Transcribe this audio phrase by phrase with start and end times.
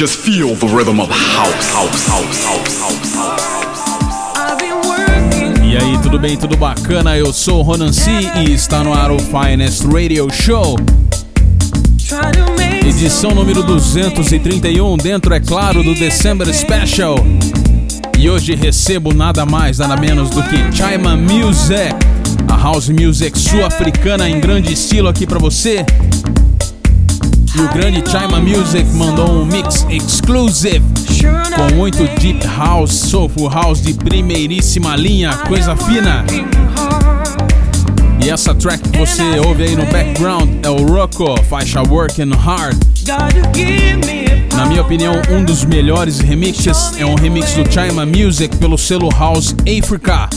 [0.00, 3.84] Just feel the rhythm of the house, house, house, house, house, house.
[5.62, 7.18] E aí, tudo bem, tudo bacana?
[7.18, 10.78] Eu sou o Ronan C e está no ar o Finest Radio Show.
[12.82, 17.16] Edição número 231, dentro, é claro, do December Special.
[18.18, 21.94] E hoje recebo nada mais, nada menos do que Chima Music,
[22.48, 25.84] a house music sul-africana em grande estilo aqui para você.
[27.54, 30.84] E o grande Chima Music mandou um mix exclusive
[31.56, 36.24] com muito deep house, soulful house de primeiríssima linha, coisa fina.
[38.24, 42.78] E essa track que você ouve aí no background é o Rocco, faixa Working Hard.
[44.54, 49.08] Na minha opinião, um dos melhores remixes é um remix do Chima Music pelo selo
[49.10, 50.28] House Africa.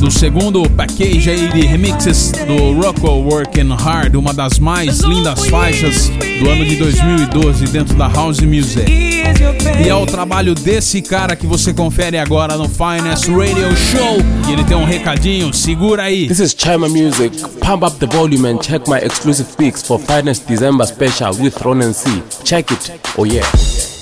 [0.00, 6.08] Do segundo package aí de remixes do Rocco Working Hard, uma das mais lindas faixas
[6.40, 8.90] do ano de 2012 dentro da House Music.
[8.90, 14.16] E é o trabalho desse cara que você confere agora no Finest Radio Show.
[14.48, 16.26] E ele tem um recadinho, segura aí.
[16.26, 17.38] This is Chima Music.
[17.60, 21.92] Pump up the volume and check my exclusive picks for Finest December special with Ronan
[21.92, 22.22] C.
[22.42, 22.90] Check it.
[23.18, 23.99] Oh yeah.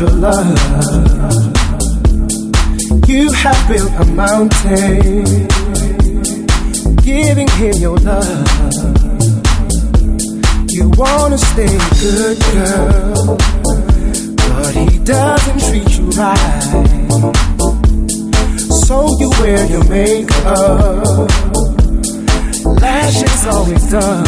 [0.00, 0.58] Your love.
[3.06, 5.46] You have built a mountain,
[7.04, 8.48] giving him your love.
[10.70, 13.36] You wanna stay a good, girl,
[14.48, 16.64] but he doesn't treat you right.
[18.86, 21.28] So you wear your makeup
[22.80, 24.24] lashes always done.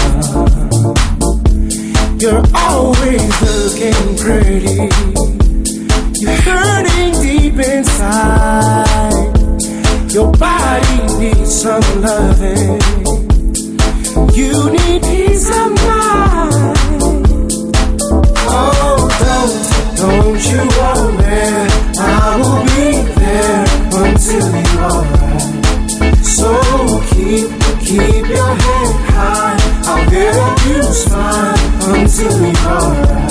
[2.20, 5.21] You're always looking pretty.
[6.22, 9.12] You're hurting deep inside.
[10.14, 12.80] Your body needs some loving.
[14.32, 16.78] You need peace of mind.
[18.54, 19.54] Oh, don't,
[19.98, 21.66] don't you worry.
[21.98, 23.66] I will be there
[24.04, 25.42] until you're alright.
[26.22, 26.48] So
[27.10, 27.50] keep,
[27.80, 29.58] keep your head high.
[29.90, 31.58] I'll help you smile
[31.96, 33.21] until you're alright.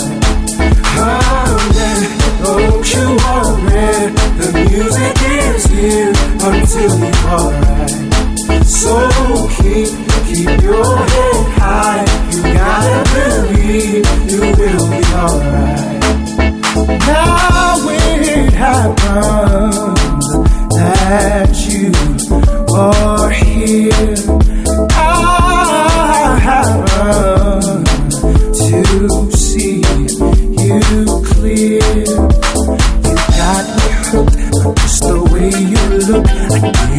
[4.71, 6.13] Music is here
[6.47, 7.91] until we're alright.
[8.63, 8.95] So
[9.57, 9.89] keep,
[10.27, 12.05] keep your head high.
[12.31, 16.01] You gotta believe you will be alright.
[17.05, 19.75] Now it happens
[20.77, 21.91] that you
[22.73, 24.20] are here.
[36.61, 36.77] Look.
[36.77, 36.91] I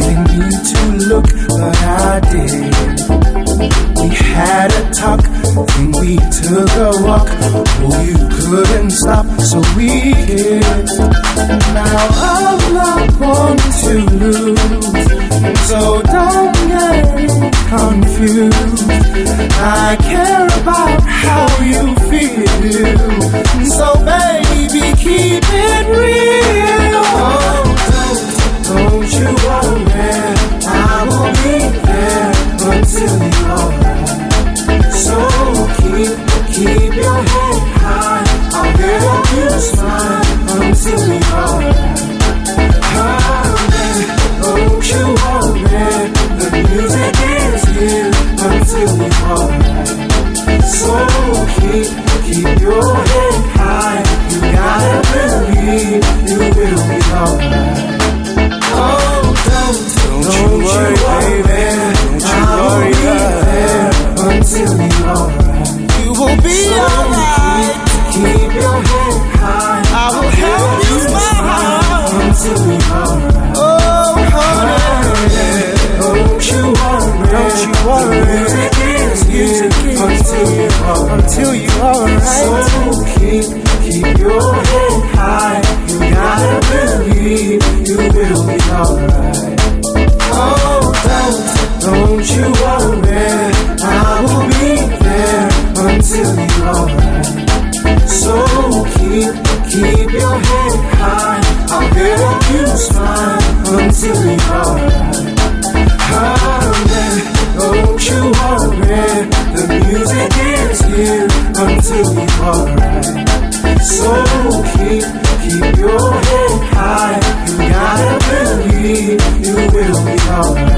[119.91, 120.72] will be alright.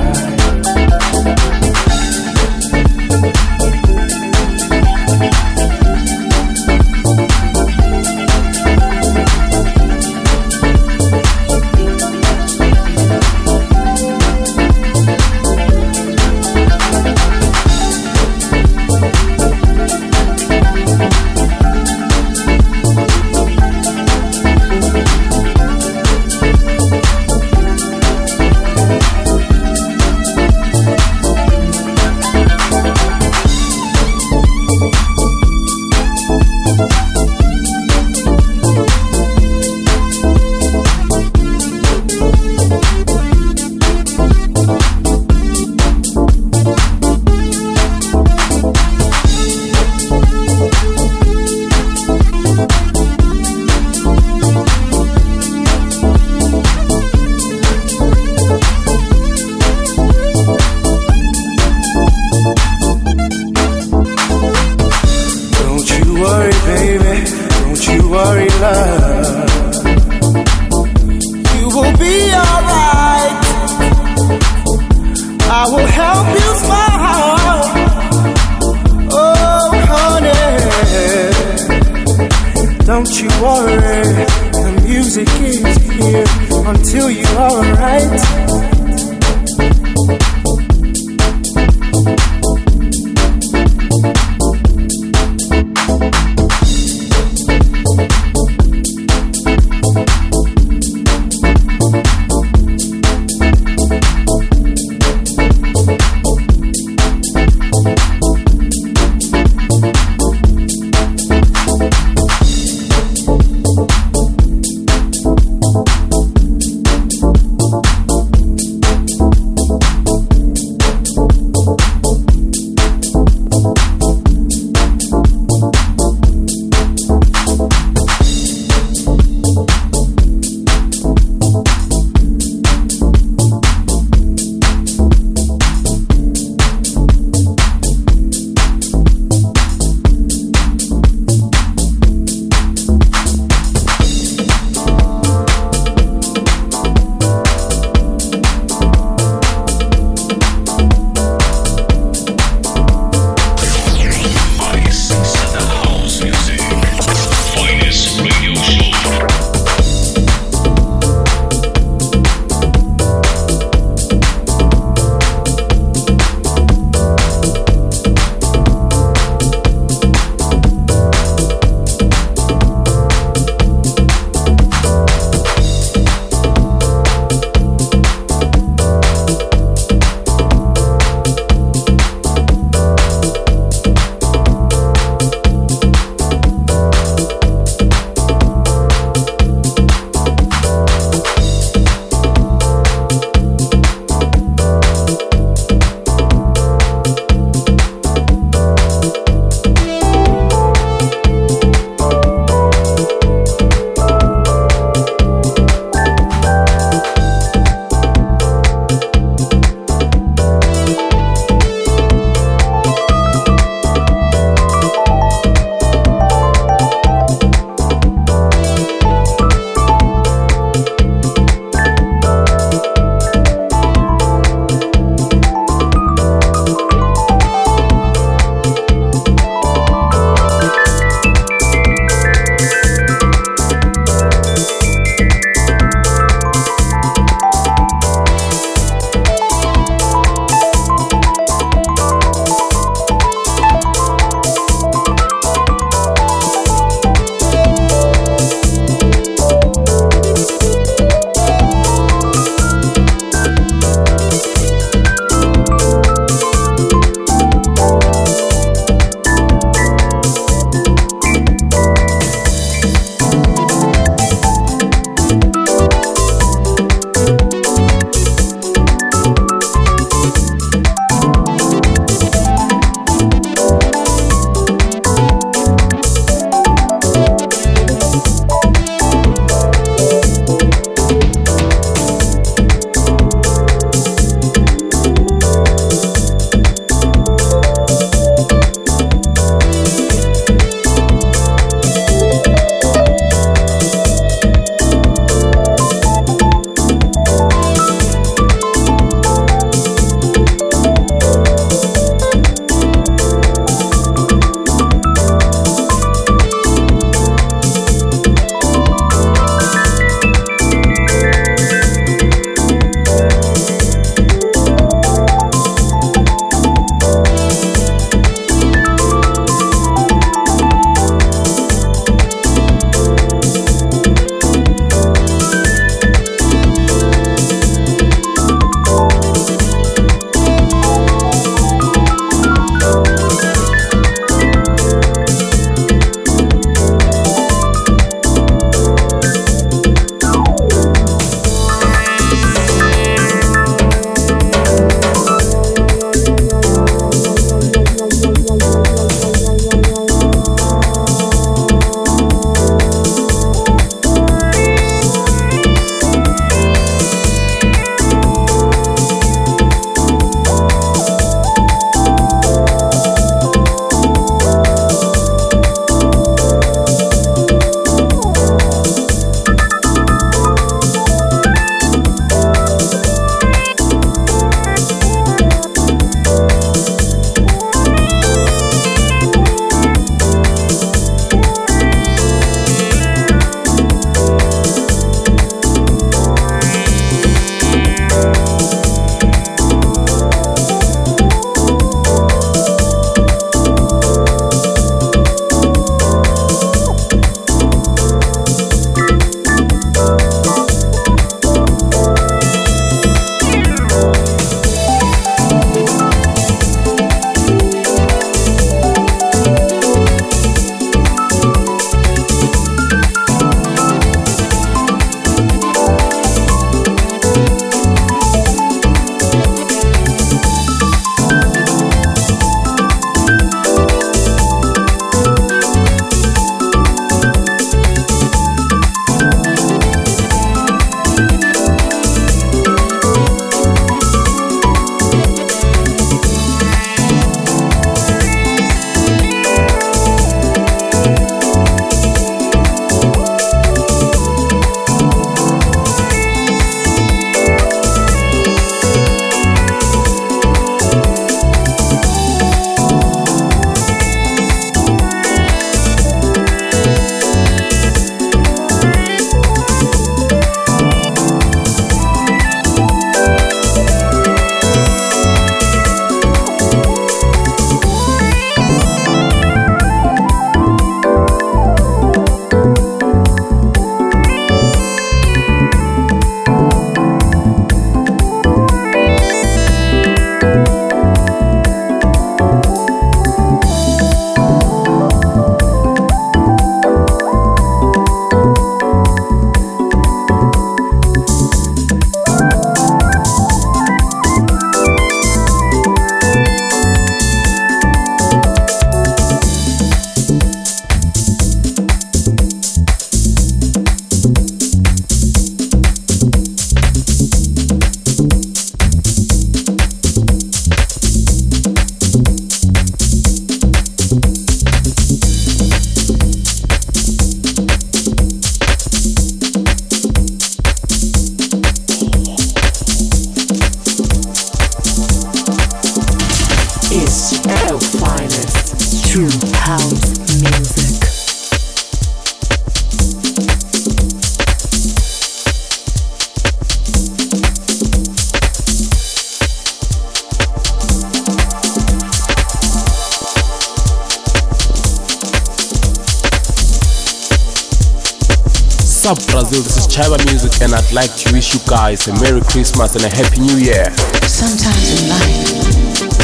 [549.05, 552.97] Sup Brazil, this is Chymamusique and I'd like to wish you guys a Merry Christmas
[552.97, 553.93] and a Happy New Year.
[554.25, 555.45] Sometimes in life,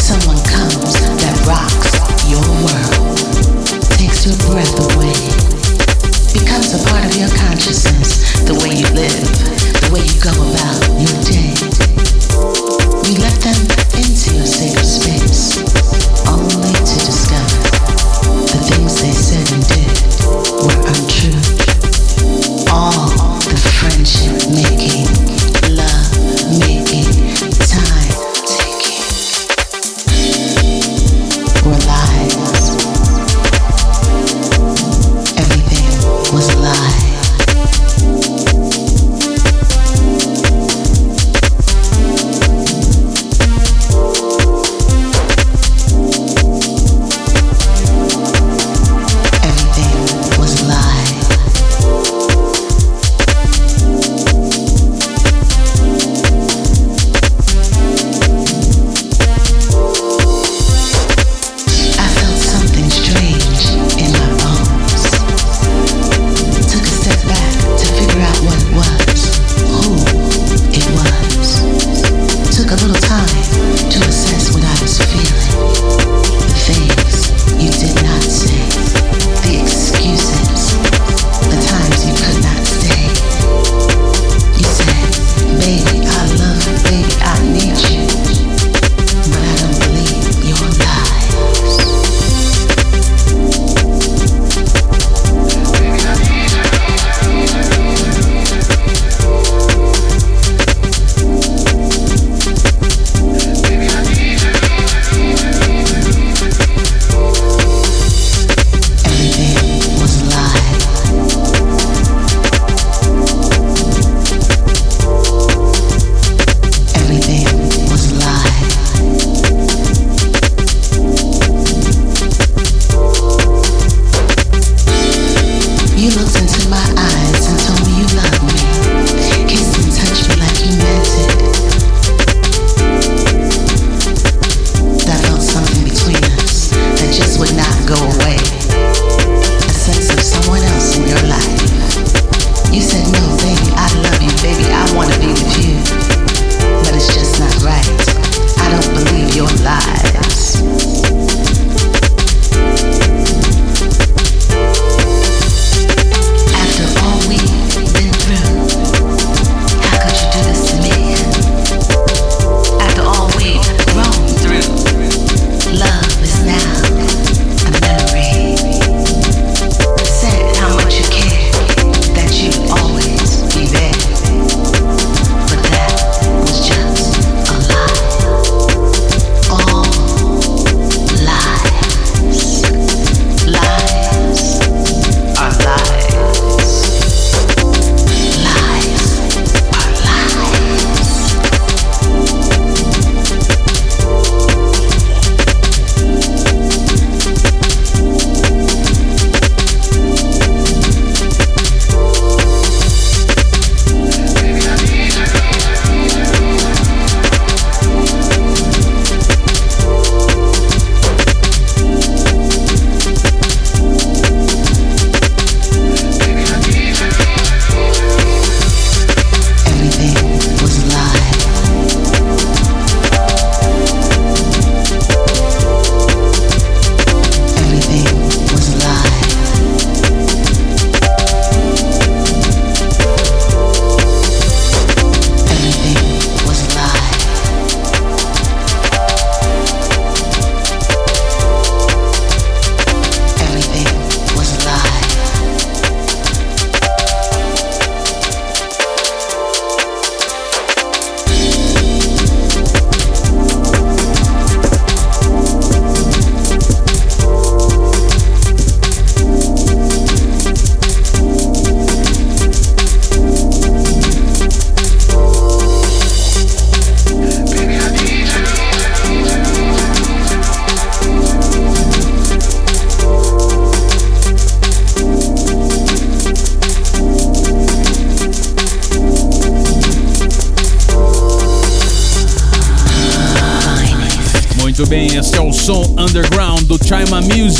[0.02, 3.22] someone comes that rocks your world,
[4.02, 5.14] takes your breath away,
[6.34, 9.30] becomes a part of your consciousness, the way you live,
[9.86, 11.54] the way you go about your day.
[13.06, 13.62] You let them
[13.94, 15.62] into your sacred space,
[16.26, 17.62] only to discover
[18.50, 19.86] the things they said and did
[20.66, 21.11] were untrue.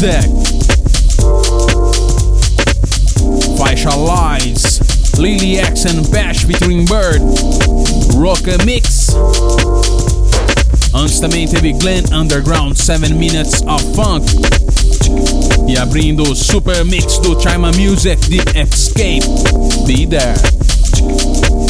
[0.02, 0.32] Music.
[3.56, 4.80] Faixa Lies,
[5.20, 7.22] Lily X and Bash Between Bird,
[8.16, 9.10] Rock Mix.
[10.94, 14.26] Antes também teve Glenn Underground 7 Minutes of Funk.
[15.68, 19.28] E abrindo o super mix do Chymamusique de Escape,
[19.86, 21.61] Be There.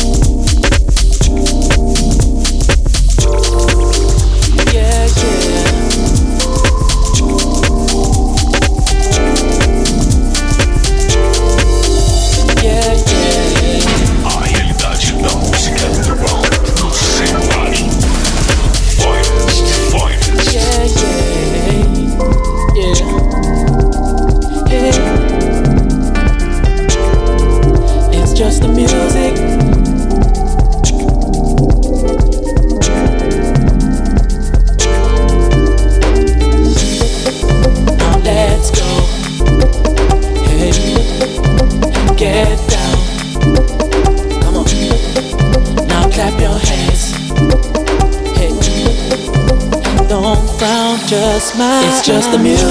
[52.32, 52.71] The music.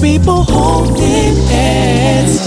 [0.00, 2.46] People holding hands.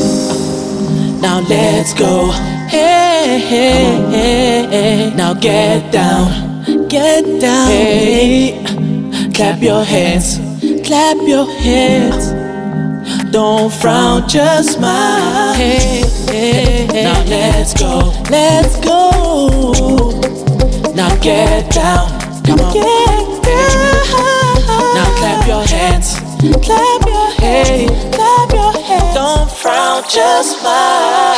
[1.22, 2.32] Now let's go.
[2.68, 5.14] Hey, hey, hey, hey.
[5.16, 6.88] Now get down.
[6.88, 7.70] Get down.
[7.70, 8.64] Hey.
[9.34, 10.40] Clap your hands.
[10.86, 12.34] Clap your hands.
[13.32, 15.54] Don't frown, just smile.
[15.54, 17.04] Hey, hey, hey.
[17.04, 19.50] Now let's go, let's go.
[20.94, 22.08] Now get down,
[22.44, 22.74] come on.
[22.74, 24.94] Get down.
[24.96, 26.20] Now clap your hands,
[26.64, 27.13] clap your
[27.54, 29.16] hands, clap your hands.
[29.16, 31.36] Don't frown, just smile.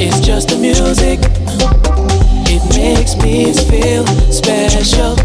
[0.00, 1.18] It's just the music.
[2.50, 5.16] It makes me feel special.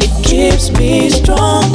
[0.00, 1.67] It keeps me stronger.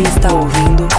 [0.00, 0.97] Está ouvindo.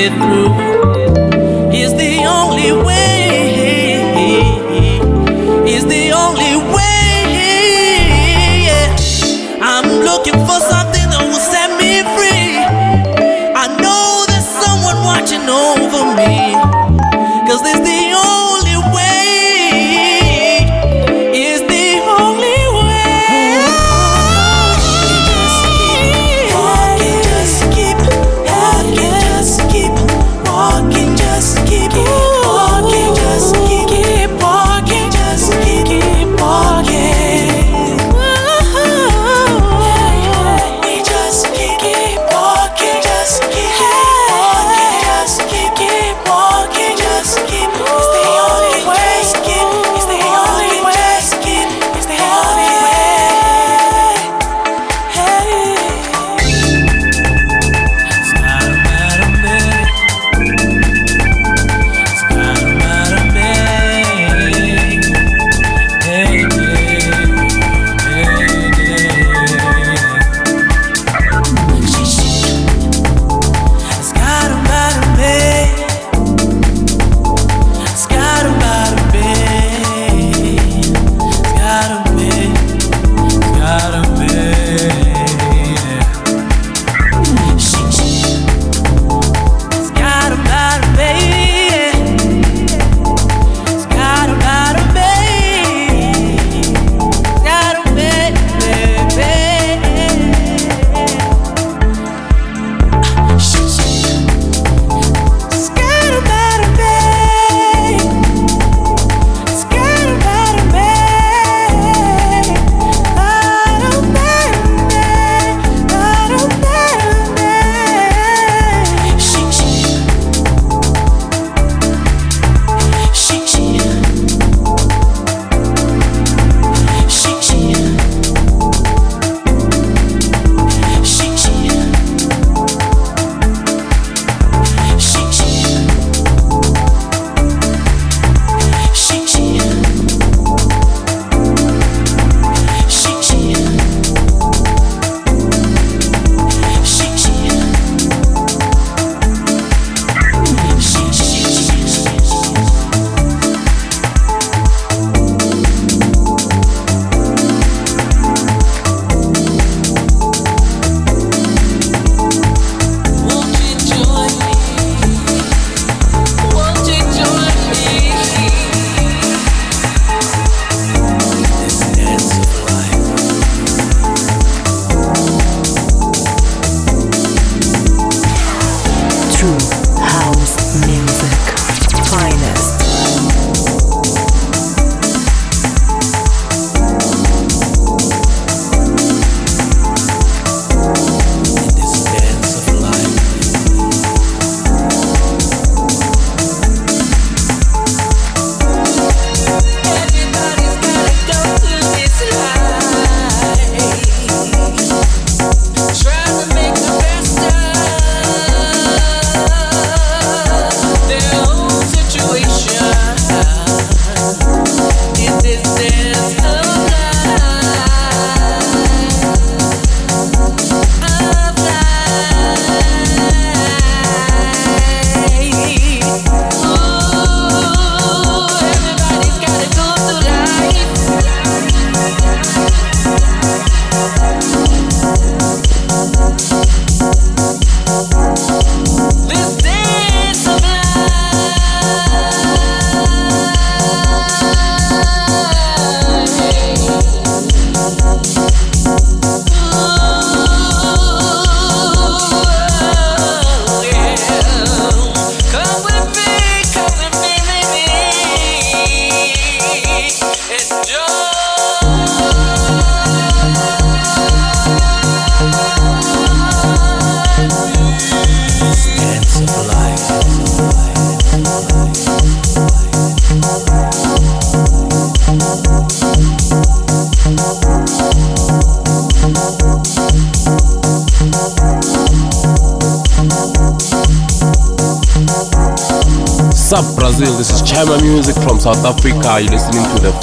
[0.00, 0.79] Keep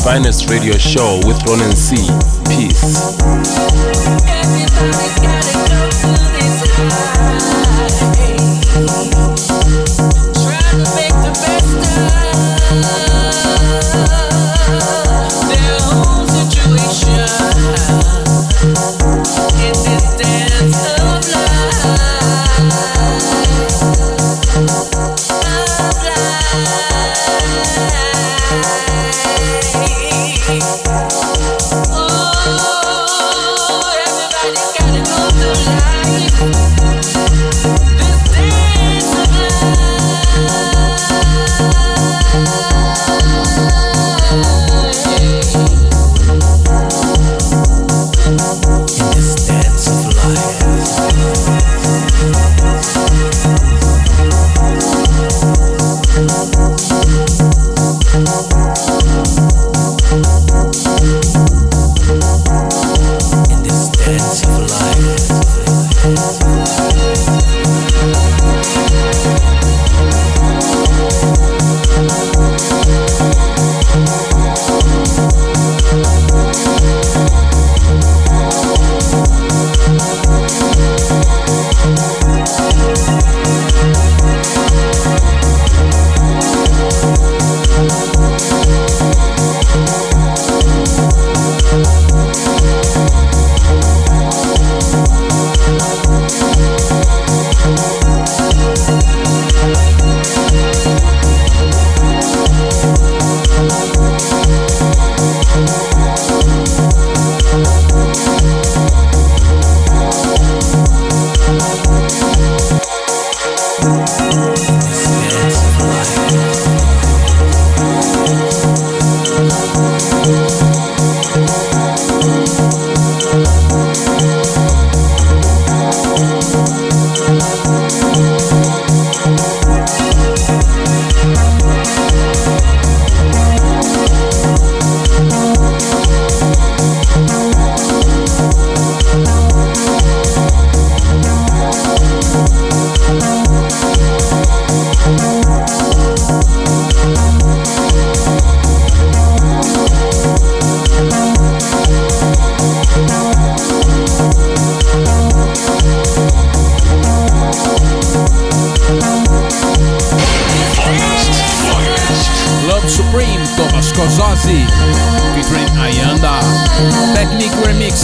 [0.07, 1.97] finest radio show with Ronan C.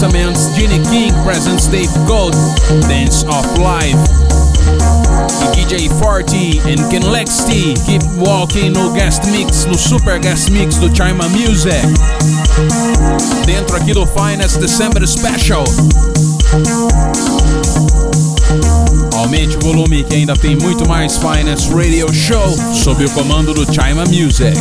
[0.04, 0.54] Testaments,
[0.90, 2.34] King, Presents Dave Gold,
[2.90, 3.96] Dance of Life.
[5.56, 7.74] DJ Forte and Ken Lex T.
[7.86, 11.80] Keep Walking no Guest Mix, no Super Guest Mix do Chima Music.
[13.46, 15.64] Dentro aqui do Finest December Special.
[19.16, 23.66] Aumente o volume que ainda tem muito mais Finance Radio Show sob o comando do
[23.74, 24.58] Chima Music.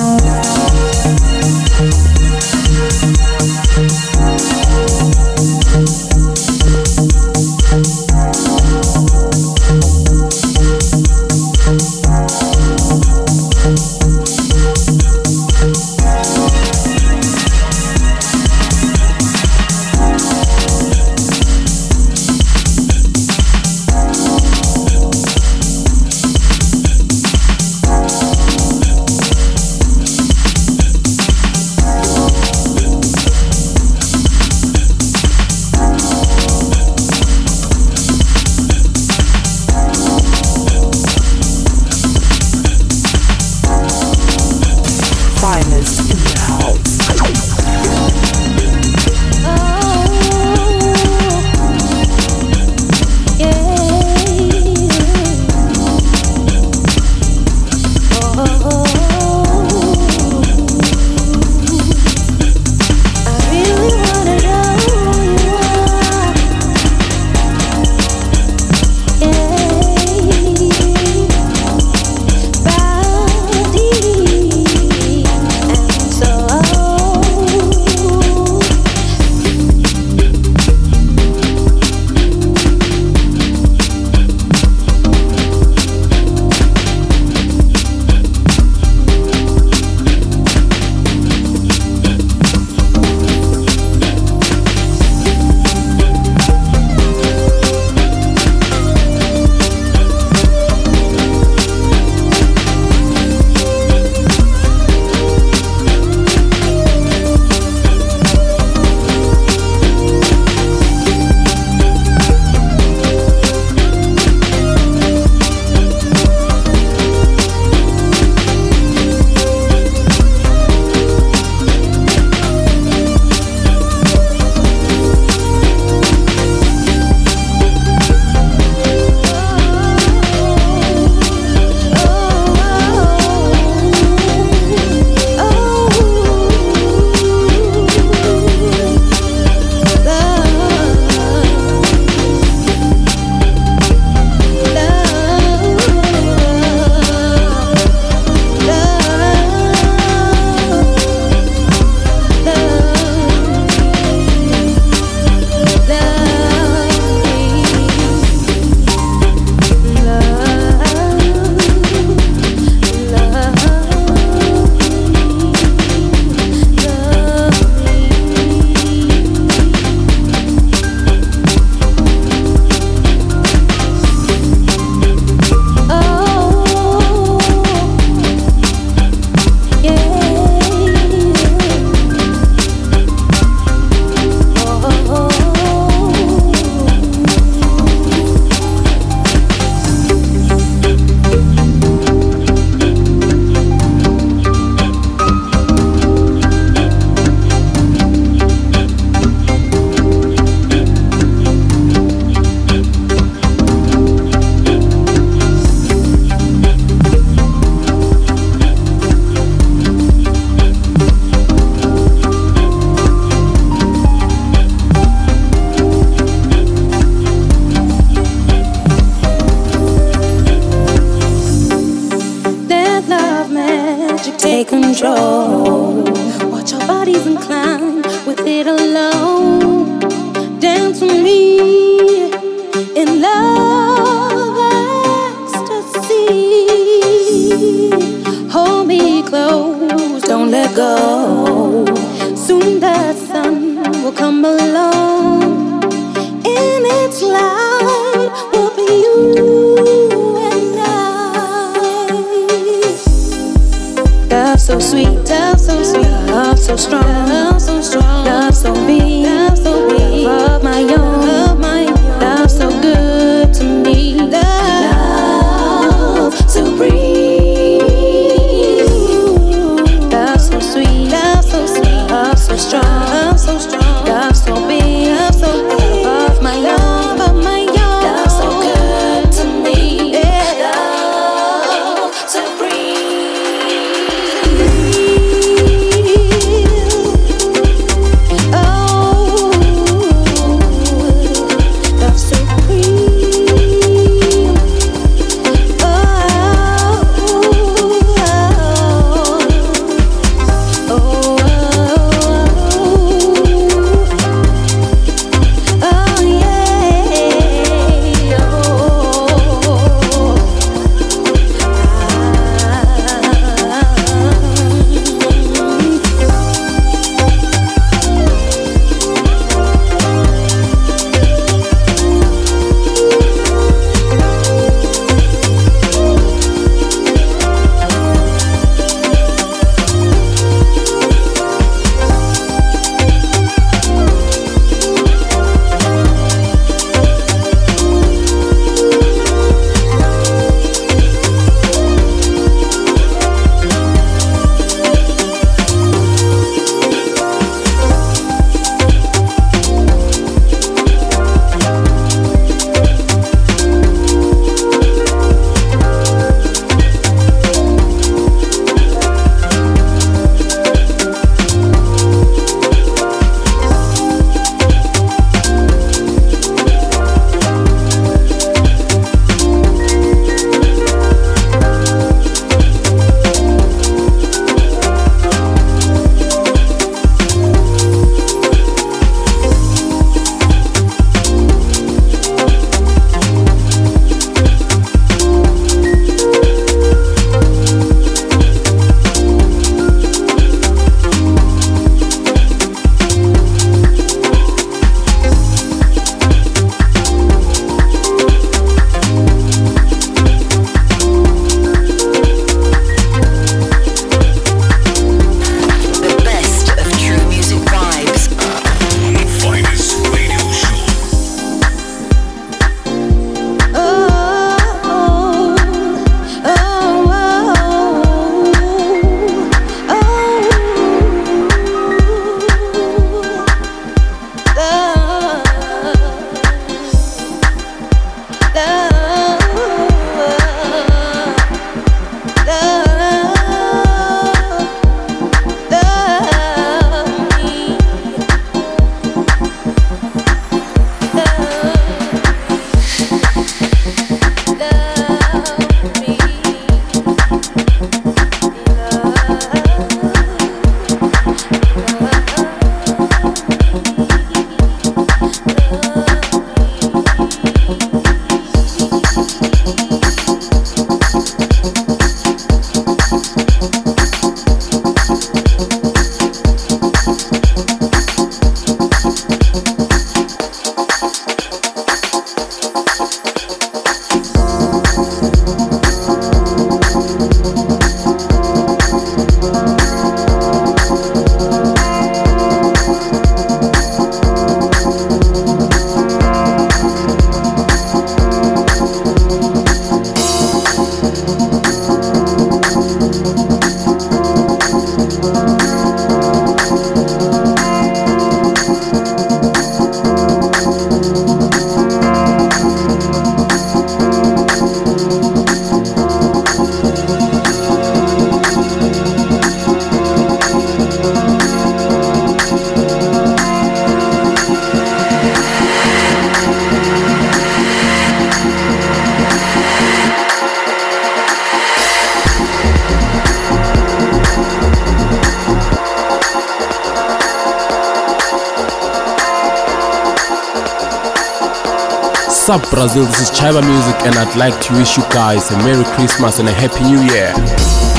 [532.49, 533.05] Up, Brazil?
[533.05, 536.53] This is Chymamusique, and I'd like to wish you guys a Merry Christmas and a
[536.53, 537.92] Happy New Year.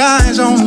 [0.00, 0.59] eyes on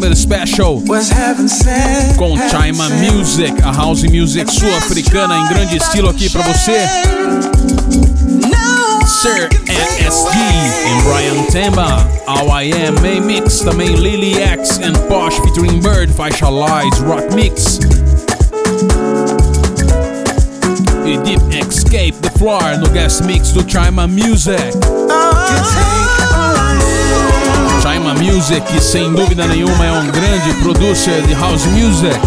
[0.00, 0.82] December Special
[2.16, 6.88] com Chima Music, a house music sul-africana em grande estilo aqui para você.
[9.06, 10.38] Sir NSD
[10.86, 12.48] e Brian Temba, How
[13.22, 17.78] Mix, também Lily X and Posh featuring Bird, faixa Lies Rock Mix.
[21.04, 24.56] E Deep Escape the Floor no guest mix do Chima Music.
[28.00, 32.18] Chima Music, sem dúvida nenhuma é um grande producer de house music.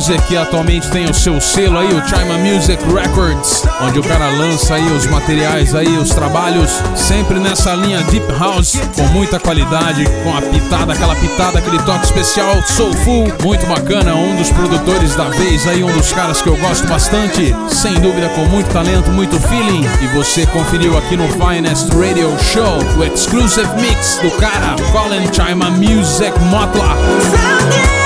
[0.00, 4.30] Music, que atualmente tem o seu selo aí, o Chima Music Records, onde o cara
[4.30, 10.06] lança aí os materiais aí, os trabalhos, sempre nessa linha Deep House, com muita qualidade,
[10.24, 15.28] com a pitada, aquela pitada, aquele toque especial, soulful, muito bacana, um dos produtores da
[15.28, 19.38] vez aí, um dos caras que eu gosto bastante, sem dúvida com muito talento, muito
[19.38, 25.28] feeling, e você conferiu aqui no Finest Radio Show, o exclusive mix do cara, Colin
[25.30, 27.99] Chima Music Motla.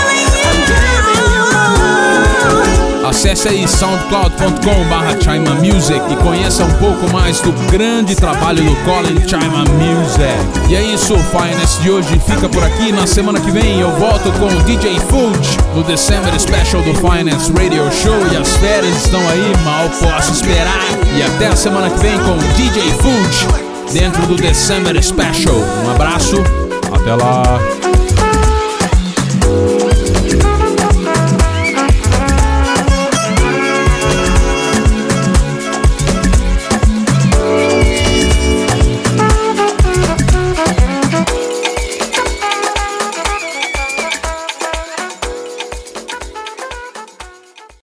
[3.04, 8.74] Acesse aí soundcloud.com barra Chima Music e conheça um pouco mais do grande trabalho do
[8.76, 10.70] Colin Chima Music.
[10.70, 12.92] E é isso, o Finest de hoje fica por aqui.
[12.92, 17.50] Na semana que vem eu volto com o DJ Fuge no December Special do Finest
[17.50, 20.88] Radio Show e as férias estão aí, mal posso esperar.
[21.14, 23.46] E até a semana que vem com o DJ Fuge
[23.92, 25.56] dentro do December Special.
[25.84, 26.36] Um abraço,
[26.90, 27.83] até lá.